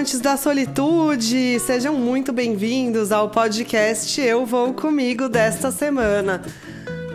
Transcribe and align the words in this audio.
amantes 0.00 0.18
da 0.18 0.34
solitude, 0.34 1.60
sejam 1.60 1.94
muito 1.94 2.32
bem-vindos 2.32 3.12
ao 3.12 3.28
podcast 3.28 4.18
Eu 4.18 4.46
Vou 4.46 4.72
Comigo 4.72 5.28
desta 5.28 5.70
semana, 5.70 6.40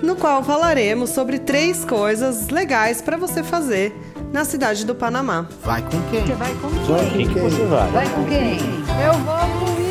no 0.04 0.16
qual 0.16 0.44
falaremos 0.44 1.10
sobre 1.10 1.40
três 1.40 1.84
coisas 1.84 2.50
legais 2.50 3.02
para 3.02 3.18
você 3.18 3.42
fazer 3.42 3.92
na 4.32 4.46
cidade 4.46 4.86
do 4.86 4.94
Panamá. 4.94 5.50
Vai 5.64 5.82
com 5.82 6.00
quem? 6.12 6.28
Você 6.28 6.34
vai 6.36 6.54
com 6.54 6.70
Vai, 6.70 7.10
quem? 7.10 7.18
quem 7.18 7.34
que 7.34 7.40
você 7.40 7.66
vai? 7.66 7.92
Vai 7.92 8.10
com 8.10 8.26
quem? 8.26 8.60
Eu 9.04 9.14
vou 9.14 9.66
comigo! 9.66 9.86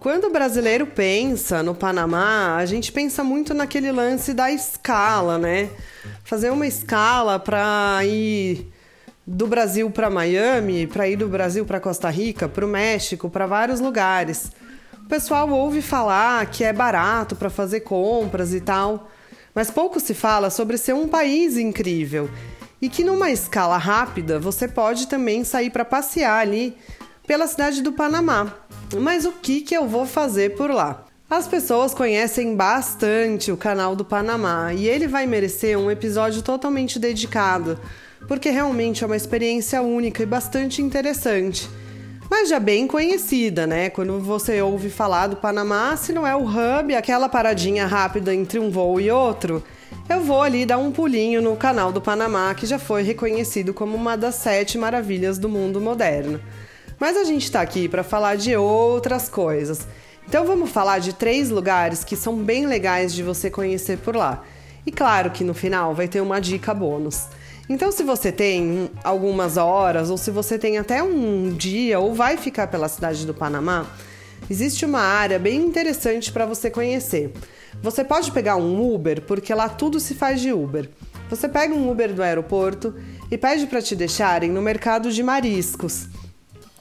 Quando 0.00 0.24
o 0.24 0.30
brasileiro 0.30 0.86
pensa 0.86 1.62
no 1.62 1.76
Panamá, 1.76 2.56
a 2.56 2.66
gente 2.66 2.90
pensa 2.90 3.22
muito 3.22 3.54
naquele 3.54 3.92
lance 3.92 4.34
da 4.34 4.50
escala, 4.50 5.38
né? 5.38 5.68
Fazer 6.26 6.50
uma 6.50 6.66
escala 6.66 7.38
para 7.38 8.00
ir 8.04 8.68
do 9.24 9.46
Brasil 9.46 9.88
para 9.92 10.10
Miami, 10.10 10.84
para 10.84 11.08
ir 11.08 11.14
do 11.14 11.28
Brasil 11.28 11.64
para 11.64 11.78
Costa 11.78 12.10
Rica, 12.10 12.48
para 12.48 12.66
o 12.66 12.68
México, 12.68 13.30
para 13.30 13.46
vários 13.46 13.78
lugares. 13.78 14.50
O 15.04 15.08
pessoal 15.08 15.48
ouve 15.48 15.80
falar 15.80 16.44
que 16.46 16.64
é 16.64 16.72
barato 16.72 17.36
para 17.36 17.48
fazer 17.48 17.82
compras 17.82 18.52
e 18.52 18.60
tal, 18.60 19.08
mas 19.54 19.70
pouco 19.70 20.00
se 20.00 20.14
fala 20.14 20.50
sobre 20.50 20.76
ser 20.76 20.94
um 20.94 21.06
país 21.06 21.56
incrível 21.56 22.28
e 22.82 22.88
que 22.88 23.04
numa 23.04 23.30
escala 23.30 23.78
rápida 23.78 24.40
você 24.40 24.66
pode 24.66 25.06
também 25.06 25.44
sair 25.44 25.70
para 25.70 25.84
passear 25.84 26.40
ali 26.40 26.76
pela 27.24 27.46
cidade 27.46 27.80
do 27.82 27.92
Panamá. 27.92 28.52
Mas 28.98 29.24
o 29.24 29.30
que, 29.30 29.60
que 29.60 29.76
eu 29.76 29.86
vou 29.86 30.04
fazer 30.04 30.56
por 30.56 30.72
lá? 30.72 31.04
As 31.28 31.48
pessoas 31.48 31.92
conhecem 31.92 32.54
bastante 32.54 33.50
o 33.50 33.56
canal 33.56 33.96
do 33.96 34.04
Panamá 34.04 34.72
e 34.72 34.88
ele 34.88 35.08
vai 35.08 35.26
merecer 35.26 35.76
um 35.76 35.90
episódio 35.90 36.40
totalmente 36.40 37.00
dedicado, 37.00 37.80
porque 38.28 38.48
realmente 38.48 39.02
é 39.02 39.06
uma 39.08 39.16
experiência 39.16 39.82
única 39.82 40.22
e 40.22 40.26
bastante 40.26 40.80
interessante. 40.80 41.68
Mas 42.30 42.48
já 42.48 42.60
bem 42.60 42.86
conhecida, 42.86 43.66
né? 43.66 43.90
Quando 43.90 44.20
você 44.20 44.62
ouve 44.62 44.88
falar 44.88 45.26
do 45.26 45.34
Panamá, 45.34 45.96
se 45.96 46.12
não 46.12 46.24
é 46.24 46.34
o 46.36 46.44
hub, 46.44 46.94
aquela 46.94 47.28
paradinha 47.28 47.86
rápida 47.86 48.32
entre 48.32 48.60
um 48.60 48.70
voo 48.70 49.00
e 49.00 49.10
outro, 49.10 49.64
eu 50.08 50.20
vou 50.20 50.42
ali 50.42 50.64
dar 50.64 50.78
um 50.78 50.92
pulinho 50.92 51.42
no 51.42 51.56
canal 51.56 51.90
do 51.90 52.00
Panamá, 52.00 52.54
que 52.54 52.66
já 52.66 52.78
foi 52.78 53.02
reconhecido 53.02 53.74
como 53.74 53.96
uma 53.96 54.16
das 54.16 54.36
sete 54.36 54.78
maravilhas 54.78 55.38
do 55.38 55.48
mundo 55.48 55.80
moderno. 55.80 56.40
Mas 57.00 57.16
a 57.16 57.24
gente 57.24 57.42
está 57.42 57.62
aqui 57.62 57.88
para 57.88 58.04
falar 58.04 58.36
de 58.36 58.54
outras 58.56 59.28
coisas. 59.28 59.88
Então 60.28 60.44
vamos 60.44 60.70
falar 60.70 60.98
de 60.98 61.12
três 61.14 61.50
lugares 61.50 62.02
que 62.02 62.16
são 62.16 62.36
bem 62.36 62.66
legais 62.66 63.14
de 63.14 63.22
você 63.22 63.48
conhecer 63.48 63.98
por 63.98 64.16
lá. 64.16 64.44
E 64.84 64.90
claro 64.90 65.30
que 65.30 65.44
no 65.44 65.54
final 65.54 65.94
vai 65.94 66.08
ter 66.08 66.20
uma 66.20 66.40
dica 66.40 66.74
bônus. 66.74 67.26
Então, 67.68 67.90
se 67.90 68.04
você 68.04 68.30
tem 68.30 68.88
algumas 69.02 69.56
horas, 69.56 70.08
ou 70.08 70.16
se 70.16 70.30
você 70.30 70.56
tem 70.56 70.78
até 70.78 71.02
um 71.02 71.50
dia, 71.50 71.98
ou 71.98 72.14
vai 72.14 72.36
ficar 72.36 72.68
pela 72.68 72.88
cidade 72.88 73.26
do 73.26 73.34
Panamá, 73.34 73.86
existe 74.48 74.84
uma 74.84 75.00
área 75.00 75.36
bem 75.36 75.60
interessante 75.60 76.30
para 76.30 76.46
você 76.46 76.70
conhecer. 76.70 77.32
Você 77.82 78.04
pode 78.04 78.30
pegar 78.30 78.54
um 78.54 78.94
Uber, 78.94 79.22
porque 79.22 79.52
lá 79.52 79.68
tudo 79.68 79.98
se 79.98 80.14
faz 80.14 80.40
de 80.40 80.52
Uber. 80.52 80.88
Você 81.28 81.48
pega 81.48 81.74
um 81.74 81.90
Uber 81.90 82.14
do 82.14 82.22
aeroporto 82.22 82.94
e 83.28 83.36
pede 83.36 83.66
para 83.66 83.82
te 83.82 83.96
deixarem 83.96 84.48
no 84.48 84.62
mercado 84.62 85.10
de 85.10 85.22
mariscos. 85.24 86.08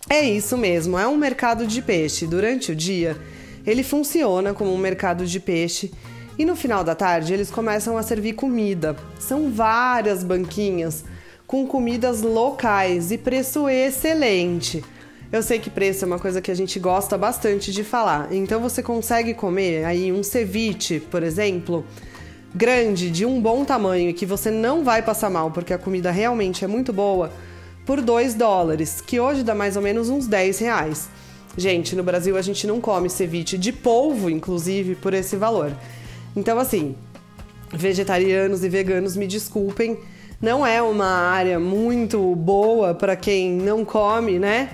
É 0.07 0.21
isso 0.21 0.55
mesmo, 0.55 0.99
é 0.99 1.07
um 1.07 1.17
mercado 1.17 1.65
de 1.65 1.81
peixe. 1.81 2.27
Durante 2.27 2.71
o 2.71 2.75
dia, 2.75 3.17
ele 3.65 3.83
funciona 3.83 4.53
como 4.53 4.73
um 4.73 4.77
mercado 4.77 5.25
de 5.25 5.39
peixe 5.39 5.91
e 6.37 6.45
no 6.45 6.55
final 6.55 6.83
da 6.83 6.93
tarde 6.93 7.33
eles 7.33 7.49
começam 7.49 7.97
a 7.97 8.03
servir 8.03 8.33
comida. 8.33 8.95
São 9.19 9.51
várias 9.51 10.23
banquinhas 10.23 11.03
com 11.47 11.65
comidas 11.65 12.21
locais 12.21 13.11
e 13.11 13.17
preço 13.17 13.69
excelente. 13.69 14.83
Eu 15.31 15.41
sei 15.41 15.59
que 15.59 15.69
preço 15.69 16.05
é 16.05 16.07
uma 16.07 16.19
coisa 16.19 16.41
que 16.41 16.51
a 16.51 16.55
gente 16.55 16.79
gosta 16.79 17.17
bastante 17.17 17.71
de 17.71 17.83
falar, 17.83 18.31
então 18.31 18.61
você 18.61 18.81
consegue 18.83 19.33
comer 19.33 19.83
aí 19.83 20.11
um 20.11 20.23
ceviche, 20.23 20.99
por 20.99 21.23
exemplo, 21.23 21.85
grande, 22.53 23.09
de 23.09 23.25
um 23.25 23.41
bom 23.41 23.65
tamanho 23.65 24.09
e 24.09 24.13
que 24.13 24.25
você 24.25 24.51
não 24.51 24.83
vai 24.83 25.01
passar 25.01 25.29
mal 25.29 25.51
porque 25.51 25.73
a 25.73 25.77
comida 25.77 26.11
realmente 26.11 26.63
é 26.63 26.67
muito 26.67 26.93
boa 26.93 27.31
por 27.85 28.01
2 28.01 28.33
dólares, 28.33 29.01
que 29.01 29.19
hoje 29.19 29.43
dá 29.43 29.53
mais 29.53 29.75
ou 29.75 29.81
menos 29.81 30.09
uns 30.09 30.27
10 30.27 30.59
reais. 30.59 31.09
Gente, 31.57 31.95
no 31.95 32.03
Brasil 32.03 32.35
a 32.35 32.41
gente 32.41 32.67
não 32.67 32.81
come 32.81 33.09
ceviche 33.09 33.57
de 33.57 33.71
polvo, 33.71 34.29
inclusive, 34.29 34.95
por 34.95 35.13
esse 35.13 35.37
valor. 35.37 35.71
Então, 36.35 36.59
assim, 36.59 36.95
vegetarianos 37.71 38.63
e 38.63 38.69
veganos, 38.69 39.15
me 39.15 39.25
desculpem, 39.25 39.97
não 40.41 40.65
é 40.65 40.81
uma 40.81 41.07
área 41.07 41.59
muito 41.59 42.35
boa 42.35 42.93
para 42.93 43.15
quem 43.15 43.53
não 43.53 43.85
come, 43.85 44.37
né? 44.37 44.71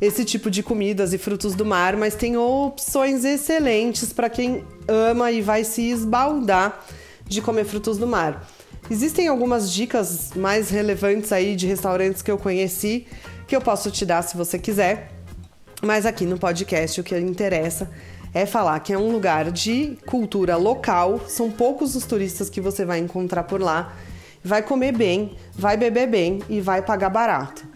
Esse 0.00 0.24
tipo 0.24 0.50
de 0.50 0.62
comidas 0.62 1.12
e 1.12 1.18
frutos 1.18 1.54
do 1.54 1.64
mar, 1.64 1.96
mas 1.96 2.14
tem 2.14 2.36
opções 2.36 3.24
excelentes 3.24 4.12
para 4.12 4.28
quem 4.28 4.64
ama 4.86 5.32
e 5.32 5.40
vai 5.40 5.64
se 5.64 5.82
esbaldar 5.90 6.84
de 7.24 7.42
comer 7.42 7.64
frutos 7.64 7.98
do 7.98 8.06
mar. 8.06 8.46
Existem 8.88 9.26
algumas 9.26 9.72
dicas 9.72 10.30
mais 10.36 10.70
relevantes 10.70 11.32
aí 11.32 11.56
de 11.56 11.66
restaurantes 11.66 12.22
que 12.22 12.30
eu 12.30 12.38
conheci 12.38 13.06
que 13.48 13.56
eu 13.56 13.60
posso 13.60 13.90
te 13.90 14.04
dar 14.04 14.22
se 14.22 14.36
você 14.36 14.58
quiser. 14.58 15.15
Mas 15.82 16.06
aqui 16.06 16.24
no 16.24 16.38
podcast 16.38 17.00
o 17.00 17.04
que 17.04 17.18
interessa 17.18 17.90
é 18.32 18.46
falar 18.46 18.80
que 18.80 18.92
é 18.92 18.98
um 18.98 19.10
lugar 19.10 19.50
de 19.50 19.98
cultura 20.06 20.56
local, 20.56 21.20
são 21.28 21.50
poucos 21.50 21.94
os 21.94 22.04
turistas 22.04 22.50
que 22.50 22.60
você 22.60 22.84
vai 22.84 22.98
encontrar 22.98 23.44
por 23.44 23.60
lá. 23.60 23.94
Vai 24.44 24.62
comer 24.62 24.92
bem, 24.92 25.36
vai 25.54 25.76
beber 25.76 26.06
bem 26.06 26.42
e 26.48 26.60
vai 26.60 26.82
pagar 26.82 27.10
barato. 27.10 27.66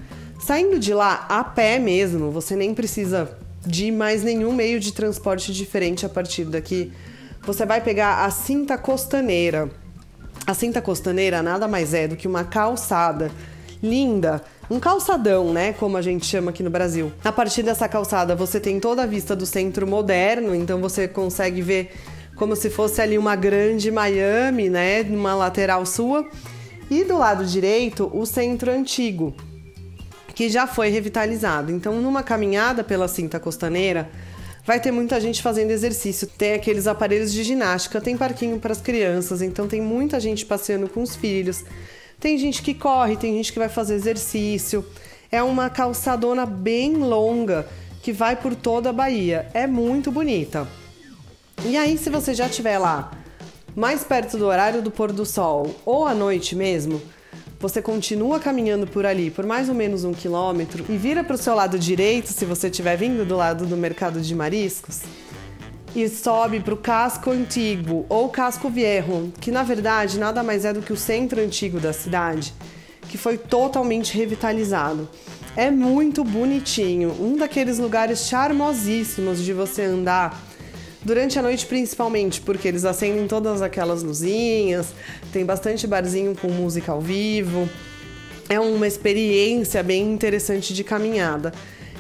Saindo 0.41 0.79
de 0.79 0.95
lá 0.95 1.27
a 1.29 1.45
pé 1.45 1.79
mesmo, 1.79 2.31
você 2.31 2.57
nem 2.57 2.75
precisa 2.75 3.37
de 3.67 3.91
mais 3.91 4.23
nenhum 4.23 4.53
meio 4.53 4.81
de 4.81 4.93
transporte 4.93 5.53
diferente 5.53 6.07
a 6.07 6.09
partir 6.09 6.45
daqui. 6.45 6.93
Você 7.43 7.67
vai 7.67 7.81
pegar 7.81 8.25
a 8.25 8.31
cinta 8.31 8.79
costaneira. 8.79 9.71
A 10.47 10.55
cinta 10.55 10.81
costaneira 10.81 11.43
nada 11.43 11.69
mais 11.69 11.93
é 11.93 12.09
do 12.09 12.17
que 12.17 12.27
uma 12.29 12.45
calçada 12.45 13.31
linda, 13.83 14.43
um 14.71 14.79
calçadão, 14.79 15.53
né, 15.53 15.73
como 15.73 15.97
a 15.97 16.03
gente 16.03 16.27
chama 16.27 16.51
aqui 16.51 16.63
no 16.63 16.71
Brasil. 16.71 17.13
A 17.25 17.33
partir 17.33 17.63
dessa 17.63 17.89
calçada 17.89 18.37
você 18.37 18.61
tem 18.61 18.79
toda 18.79 19.03
a 19.03 19.07
vista 19.07 19.35
do 19.35 19.47
centro 19.47 19.87
moderno, 19.87 20.55
então 20.55 20.81
você 20.81 21.09
consegue 21.09 21.63
ver 21.63 21.93
como 22.37 22.57
se 22.57 22.71
fosse 22.71 23.03
ali 23.03 23.19
uma 23.19 23.37
grande 23.37 23.91
Miami, 23.91 24.71
né, 24.71 25.03
numa 25.03 25.35
lateral 25.35 25.85
sua. 25.85 26.27
E 26.91 27.05
do 27.05 27.17
lado 27.17 27.45
direito, 27.45 28.11
o 28.13 28.27
centro 28.27 28.71
antigo, 28.71 29.35
que 30.35 30.49
já 30.49 30.67
foi 30.67 30.89
revitalizado. 30.89 31.71
Então, 31.71 32.01
numa 32.01 32.23
caminhada 32.23 32.83
pela 32.83 33.07
cinta 33.07 33.39
costaneira, 33.39 34.11
vai 34.65 34.81
ter 34.81 34.91
muita 34.91 35.21
gente 35.21 35.43
fazendo 35.43 35.71
exercício. 35.71 36.27
Tem 36.27 36.55
aqueles 36.55 36.87
aparelhos 36.87 37.33
de 37.33 37.45
ginástica, 37.45 38.01
tem 38.01 38.17
parquinho 38.17 38.59
para 38.59 38.73
as 38.73 38.81
crianças, 38.81 39.43
então 39.43 39.69
tem 39.69 39.81
muita 39.81 40.19
gente 40.19 40.45
passeando 40.47 40.89
com 40.89 41.03
os 41.03 41.15
filhos. 41.15 41.63
Tem 42.21 42.37
gente 42.37 42.63
que 42.63 42.75
corre, 42.75 43.17
tem 43.17 43.35
gente 43.35 43.51
que 43.51 43.59
vai 43.59 43.71
fazer 43.71 43.95
exercício. 43.95 44.85
É 45.33 45.43
uma 45.43 45.71
calçadona 45.71 46.45
bem 46.45 46.95
longa 46.97 47.67
que 48.03 48.13
vai 48.13 48.37
por 48.37 48.55
toda 48.55 48.91
a 48.91 48.93
Bahia. 48.93 49.49
É 49.55 49.67
muito 49.67 50.13
bonita. 50.13 50.69
E 51.65 51.79
aí, 51.79 51.97
se 51.97 52.11
você 52.11 52.35
já 52.35 52.47
estiver 52.47 52.79
lá 52.79 53.11
mais 53.75 54.05
perto 54.05 54.37
do 54.37 54.47
horário 54.47 54.83
do 54.83 54.91
pôr 54.91 55.13
do 55.13 55.25
sol 55.25 55.75
ou 55.87 56.07
à 56.07 56.15
noite 56.15 56.55
mesmo, 56.55 57.01
você 57.59 57.81
continua 57.81 58.41
caminhando 58.41 58.87
por 58.87 59.07
ali 59.07 59.31
por 59.31 59.47
mais 59.47 59.69
ou 59.69 59.75
menos 59.75 60.05
um 60.05 60.13
quilômetro 60.13 60.85
e 60.89 60.97
vira 60.97 61.23
para 61.23 61.35
o 61.35 61.39
seu 61.39 61.55
lado 61.55 61.79
direito, 61.79 62.29
se 62.29 62.45
você 62.45 62.69
estiver 62.69 62.97
vindo 62.97 63.25
do 63.25 63.37
lado 63.37 63.67
do 63.67 63.77
mercado 63.77 64.21
de 64.21 64.35
mariscos, 64.35 65.03
e 65.95 66.09
sobe 66.09 66.61
para 66.61 66.75
o 66.75 66.77
casco 66.77 67.31
antigo 67.31 68.07
ou 68.09 68.29
casco 68.29 68.69
viejo, 68.69 69.33
que 69.41 69.51
na 69.51 69.63
verdade 69.63 70.19
nada 70.19 70.43
mais 70.43 70.65
é 70.65 70.73
do 70.73 70.83
que 70.83 70.93
o 70.93 70.97
centro 70.97 71.41
antigo 71.41 71.81
da 71.81 71.93
cidade, 71.93 72.55
que 73.09 73.19
foi 73.19 73.37
totalmente 73.37 74.17
revitalizado. 74.17 75.09
É 75.57 75.71
muito 75.71 76.23
bonitinho, 76.23 77.15
um 77.21 77.37
daqueles 77.37 77.79
lugares 77.79 78.29
charmosíssimos 78.29 79.43
de 79.43 79.53
você 79.53 79.83
andar 79.83 80.41
durante 81.03 81.39
a 81.39 81.43
noite 81.43 81.67
principalmente, 81.67 82.41
porque 82.41 82.69
eles 82.69 82.85
acendem 82.85 83.27
todas 83.27 83.61
aquelas 83.61 84.03
luzinhas, 84.03 84.89
tem 85.33 85.45
bastante 85.45 85.87
barzinho 85.87 86.37
com 86.37 86.49
música 86.49 86.93
ao 86.93 87.01
vivo. 87.01 87.69
É 88.49 88.61
uma 88.61 88.87
experiência 88.87 89.83
bem 89.83 90.13
interessante 90.13 90.75
de 90.75 90.85
caminhada. 90.85 91.53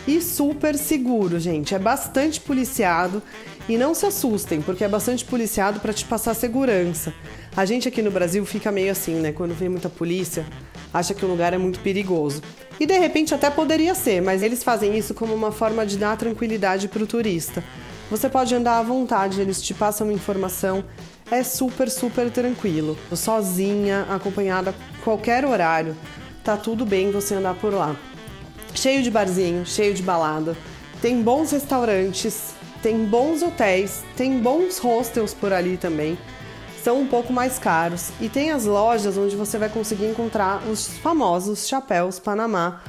E 0.06 0.20
super 0.20 0.76
seguro, 0.76 1.38
gente. 1.38 1.75
É 1.75 1.78
bastante 1.78 2.40
policiado 2.40 3.22
e 3.70 3.78
não 3.78 3.94
se 3.94 4.05
assustem, 4.05 4.61
porque 4.61 4.82
é 4.82 4.88
bastante 4.88 5.25
policiado 5.25 5.78
para 5.78 5.93
te 5.93 6.05
passar 6.05 6.34
segurança. 6.34 7.14
A 7.56 7.64
gente 7.64 7.87
aqui 7.87 8.02
no 8.02 8.11
Brasil 8.11 8.44
fica 8.44 8.72
meio 8.72 8.90
assim, 8.90 9.14
né? 9.20 9.31
Quando 9.31 9.55
vem 9.55 9.69
muita 9.69 9.88
polícia, 9.88 10.44
acha 10.93 11.14
que 11.14 11.25
o 11.25 11.28
lugar 11.28 11.55
é 11.55 11.58
muito 11.58 11.78
perigoso. 11.78 12.43
E 12.81 12.84
de 12.87 12.99
repente 12.99 13.32
até 13.32 13.49
poderia 13.49 13.94
ser, 13.94 14.20
mas 14.20 14.43
eles 14.43 14.64
fazem 14.64 14.99
isso 14.99 15.14
como 15.14 15.32
uma 15.32 15.52
forma 15.52 15.87
de 15.87 15.96
dar 15.96 16.17
tranquilidade 16.17 16.88
para 16.88 17.05
o 17.05 17.06
turista. 17.06 17.62
Você 18.11 18.28
pode 18.28 18.52
andar 18.52 18.78
à 18.78 18.82
vontade, 18.82 19.40
eles 19.40 19.62
te 19.62 19.73
passam 19.73 20.11
informação. 20.11 20.84
é 21.31 21.44
super, 21.44 21.88
super 21.88 22.28
tranquilo. 22.28 22.99
Sozinha, 23.14 24.05
acompanhada, 24.11 24.75
qualquer 25.05 25.44
horário, 25.44 25.96
tá 26.43 26.56
tudo 26.56 26.84
bem 26.84 27.12
você 27.12 27.37
andar 27.37 27.55
por 27.55 27.73
lá. 27.73 27.94
Cheio 28.75 29.00
de 29.00 29.12
barzinho, 29.12 29.64
cheio 29.64 29.94
de 29.94 30.02
balada, 30.02 30.56
tem 31.00 31.23
bons 31.23 31.52
restaurantes, 31.52 32.58
tem 32.82 33.04
bons 33.04 33.42
hotéis, 33.42 34.02
tem 34.16 34.38
bons 34.38 34.78
hostels 34.78 35.34
por 35.34 35.52
ali 35.52 35.76
também. 35.76 36.18
São 36.82 37.00
um 37.00 37.06
pouco 37.06 37.32
mais 37.32 37.58
caros 37.58 38.10
e 38.20 38.28
tem 38.28 38.50
as 38.50 38.64
lojas 38.64 39.18
onde 39.18 39.36
você 39.36 39.58
vai 39.58 39.68
conseguir 39.68 40.06
encontrar 40.06 40.62
os 40.66 40.88
famosos 40.88 41.68
chapéus 41.68 42.18
Panamá 42.18 42.82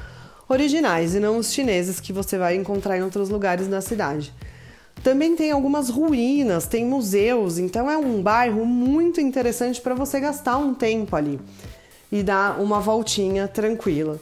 originais 0.48 1.14
e 1.14 1.20
não 1.20 1.38
os 1.38 1.52
chineses 1.52 2.00
que 2.00 2.14
você 2.14 2.38
vai 2.38 2.56
encontrar 2.56 2.98
em 2.98 3.04
outros 3.04 3.30
lugares 3.30 3.68
da 3.68 3.82
cidade. 3.82 4.34
Também 5.04 5.36
tem 5.36 5.52
algumas 5.52 5.90
ruínas, 5.90 6.68
tem 6.68 6.86
museus, 6.86 7.58
então 7.58 7.90
é 7.90 7.98
um 7.98 8.22
bairro 8.22 8.66
muito 8.66 9.20
interessante 9.20 9.82
para 9.82 9.96
você 9.96 10.20
gastar 10.20 10.58
um 10.58 10.74
tempo 10.74 11.16
ali 11.16 11.40
e 12.12 12.22
dar 12.22 12.62
uma 12.62 12.80
voltinha 12.80 13.48
tranquila. 13.48 14.20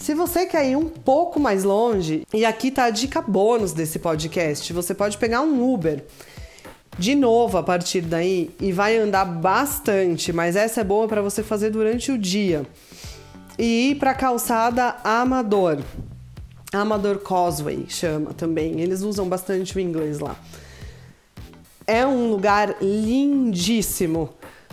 Se 0.00 0.14
você 0.14 0.46
quer 0.46 0.66
ir 0.66 0.76
um 0.76 0.88
pouco 0.88 1.38
mais 1.38 1.62
longe, 1.62 2.26
e 2.32 2.42
aqui 2.46 2.70
tá 2.70 2.84
a 2.84 2.90
dica 2.90 3.20
bônus 3.20 3.74
desse 3.74 3.98
podcast, 3.98 4.72
você 4.72 4.94
pode 4.94 5.18
pegar 5.18 5.42
um 5.42 5.74
Uber 5.74 6.02
de 6.98 7.14
novo 7.14 7.58
a 7.58 7.62
partir 7.62 8.00
daí 8.00 8.50
e 8.58 8.72
vai 8.72 8.96
andar 8.96 9.26
bastante, 9.26 10.32
mas 10.32 10.56
essa 10.56 10.80
é 10.80 10.84
boa 10.84 11.06
para 11.06 11.20
você 11.20 11.42
fazer 11.42 11.68
durante 11.68 12.10
o 12.10 12.16
dia. 12.16 12.66
E 13.58 13.90
ir 13.90 13.96
para 13.96 14.12
a 14.12 14.14
calçada 14.14 14.96
Amador. 15.04 15.80
Amador 16.72 17.18
Causeway 17.18 17.84
chama 17.86 18.32
também. 18.32 18.80
Eles 18.80 19.02
usam 19.02 19.28
bastante 19.28 19.76
o 19.76 19.80
inglês 19.80 20.18
lá. 20.18 20.34
É 21.86 22.06
um 22.06 22.30
lugar 22.30 22.76
lindíssimo. 22.80 24.30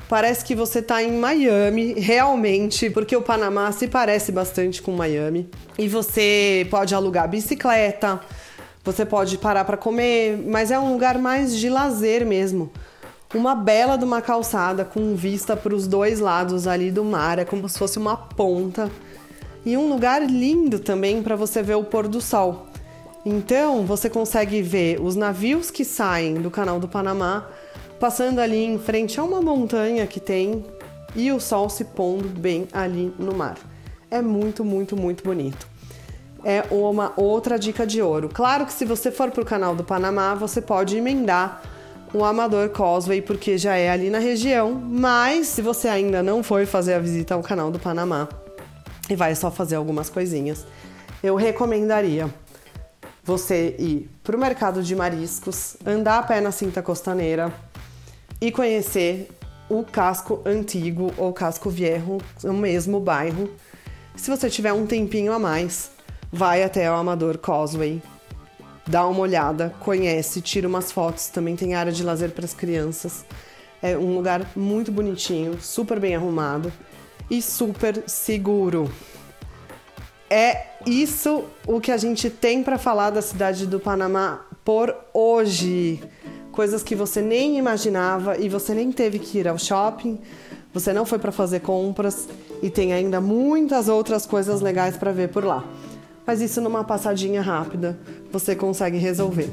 Parece 0.10 0.46
que 0.46 0.56
você 0.56 0.80
está 0.80 1.04
em 1.04 1.12
Miami, 1.12 1.94
realmente, 1.94 2.90
porque 2.90 3.16
o 3.16 3.22
Panamá 3.22 3.72
se 3.74 3.90
parece 3.90 4.32
bastante 4.32 4.82
com 4.82 4.94
Miami. 4.94 5.50
E 5.78 5.90
você 5.90 6.66
pode 6.72 6.96
alugar 6.96 7.30
bicicleta, 7.30 8.22
você 8.86 9.06
pode 9.06 9.38
parar 9.38 9.66
para 9.66 9.76
comer, 9.76 10.38
mas 10.48 10.72
é 10.72 10.80
um 10.80 10.94
lugar 10.94 11.18
mais 11.18 11.54
de 11.58 11.70
lazer 11.70 12.26
mesmo. 12.26 12.72
Uma 13.36 13.54
bela 13.54 13.98
de 13.98 14.06
uma 14.06 14.22
calçada 14.22 14.86
com 14.86 15.14
vista 15.14 15.58
para 15.58 15.76
os 15.76 15.86
dois 15.86 16.22
lados 16.22 16.68
ali 16.68 16.90
do 16.90 17.04
mar, 17.04 17.38
é 17.38 17.44
como 17.44 17.68
se 17.68 17.78
fosse 17.78 17.98
uma 17.98 18.16
ponta. 18.16 18.90
E 19.66 19.76
um 19.76 19.90
lugar 19.90 20.22
lindo 20.26 20.80
também 20.80 21.22
para 21.22 21.36
você 21.36 21.62
ver 21.62 21.76
o 21.76 21.84
pôr 21.84 22.08
do 22.08 22.22
sol. 22.22 22.68
Então, 23.26 23.86
você 23.86 24.10
consegue 24.10 24.62
ver 24.62 25.02
os 25.02 25.18
navios 25.18 25.70
que 25.70 25.84
saem 25.84 26.36
do 26.36 26.50
Canal 26.50 26.80
do 26.80 26.88
Panamá 26.88 27.46
passando 28.00 28.40
ali 28.40 28.64
em 28.64 28.80
frente 28.80 29.20
a 29.20 29.24
uma 29.24 29.42
montanha 29.42 30.06
que 30.06 30.20
tem 30.20 30.66
e 31.16 31.32
o 31.32 31.40
sol 31.40 31.70
se 31.70 31.84
pondo 31.86 32.28
bem 32.28 32.68
ali 32.72 33.14
no 33.18 33.34
mar. 33.34 33.58
É 34.10 34.22
muito, 34.22 34.64
muito, 34.64 34.96
muito 34.96 35.24
bonito. 35.24 35.68
É 36.44 36.64
uma 36.72 37.14
outra 37.18 37.58
dica 37.58 37.86
de 37.86 38.02
ouro. 38.02 38.30
Claro 38.32 38.66
que 38.66 38.74
se 38.74 38.86
você 38.86 39.12
for 39.12 39.32
para 39.32 39.42
o 39.42 39.46
canal 39.46 39.76
do 39.76 39.84
Panamá, 39.84 40.36
você 40.36 40.62
pode 40.62 40.96
emendar 40.96 41.62
o 42.14 42.24
Amador 42.24 42.70
Causeway, 42.70 43.22
porque 43.22 43.58
já 43.58 43.76
é 43.76 43.90
ali 43.90 44.10
na 44.10 44.20
região, 44.20 44.74
mas 44.74 45.48
se 45.48 45.62
você 45.62 45.90
ainda 45.90 46.24
não 46.24 46.42
foi 46.42 46.66
fazer 46.66 46.94
a 46.94 47.00
visita 47.00 47.34
ao 47.34 47.42
canal 47.42 47.70
do 47.70 47.80
Panamá 47.80 48.30
e 49.10 49.16
vai 49.16 49.36
só 49.36 49.52
fazer 49.52 49.76
algumas 49.76 50.10
coisinhas, 50.10 50.66
eu 51.22 51.36
recomendaria 51.36 52.30
você 53.24 53.76
ir 53.78 54.10
para 54.24 54.38
o 54.38 54.40
mercado 54.40 54.82
de 54.82 54.96
mariscos, 54.96 55.76
andar 55.86 56.20
a 56.20 56.24
pé 56.24 56.40
na 56.40 56.52
cinta 56.52 56.82
costaneira, 56.82 57.52
e 58.40 58.52
conhecer 58.52 59.30
o 59.70 59.84
casco 59.84 60.42
antigo 60.46 61.14
ou 61.18 61.34
casco 61.34 61.70
viejo, 61.70 62.20
o 62.44 62.54
mesmo 62.54 63.00
bairro. 63.00 63.50
Se 64.16 64.30
você 64.30 64.50
tiver 64.50 64.74
um 64.74 64.86
tempinho 64.86 65.34
a 65.34 65.40
mais, 65.40 65.92
vai 66.32 66.64
até 66.64 66.90
o 66.90 66.96
Amador 66.96 67.38
Causeway, 67.38 68.02
dá 68.88 69.06
uma 69.06 69.20
olhada, 69.20 69.74
conhece, 69.80 70.42
tira 70.42 70.68
umas 70.68 70.92
fotos. 70.92 71.28
Também 71.28 71.56
tem 71.56 71.76
área 71.76 71.92
de 71.92 72.04
lazer 72.04 72.32
para 72.32 72.46
as 72.46 72.54
crianças. 72.54 73.26
É 73.82 73.98
um 73.98 74.16
lugar 74.16 74.50
muito 74.56 74.92
bonitinho, 74.92 75.60
super 75.62 76.00
bem 76.00 76.16
arrumado 76.16 76.72
e 77.30 77.42
super 77.42 78.04
seguro. 78.08 78.92
É 80.30 80.66
isso 80.86 81.46
o 81.66 81.80
que 81.80 81.92
a 81.92 81.98
gente 81.98 82.30
tem 82.30 82.64
para 82.64 82.78
falar 82.78 83.12
da 83.12 83.22
cidade 83.22 83.66
do 83.66 83.80
Panamá 83.80 84.46
por 84.66 84.94
hoje 85.14 86.02
coisas 86.58 86.82
que 86.82 86.96
você 86.96 87.22
nem 87.22 87.56
imaginava 87.60 88.36
e 88.36 88.50
você 88.50 88.74
nem 88.74 88.92
teve 88.92 89.20
que 89.20 89.38
ir 89.38 89.48
ao 89.48 89.60
shopping, 89.60 90.18
você 90.74 90.92
não 90.92 91.06
foi 91.06 91.20
para 91.20 91.32
fazer 91.32 91.60
compras 91.60 92.28
e 92.64 92.70
tem 92.72 92.94
ainda 92.94 93.22
muitas 93.22 93.88
outras 93.88 94.26
coisas 94.26 94.60
legais 94.60 94.98
para 94.98 95.12
ver 95.12 95.30
por 95.30 95.46
lá. 95.46 95.64
Mas 96.26 96.42
isso 96.42 96.60
numa 96.60 96.84
passadinha 96.84 97.44
rápida 97.44 98.00
você 98.32 98.56
consegue 98.56 98.98
resolver. 98.98 99.52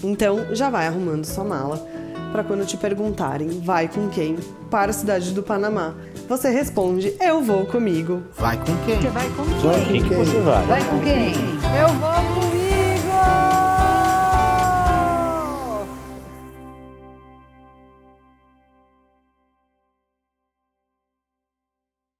Então 0.00 0.54
já 0.54 0.70
vai 0.70 0.86
arrumando 0.86 1.24
sua 1.24 1.42
mala 1.42 1.84
para 2.30 2.44
quando 2.44 2.64
te 2.64 2.76
perguntarem 2.76 3.60
vai 3.60 3.88
com 3.88 4.08
quem 4.08 4.36
para 4.70 4.92
a 4.92 4.94
cidade 4.94 5.32
do 5.32 5.42
Panamá. 5.42 5.92
Você 6.28 6.50
responde 6.50 7.16
eu 7.18 7.42
vou 7.42 7.66
comigo. 7.66 8.22
Vai 8.38 8.56
com 8.58 8.76
quem? 8.86 9.00
Você 9.00 9.08
vai 9.08 9.28
com 9.30 9.44
quem? 9.44 9.58
Vai 9.58 9.80
com 9.80 10.08
quem? 10.08 10.24
Você 10.24 10.40
vai? 10.40 10.66
Vai 10.66 10.84
com 10.84 11.00
quem? 11.00 11.34
Eu 11.80 11.88
vou 11.98 12.42
com 12.42 12.51